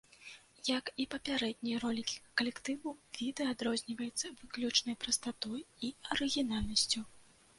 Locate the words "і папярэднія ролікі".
1.03-2.15